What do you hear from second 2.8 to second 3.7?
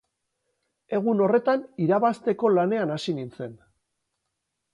hasi nintzen.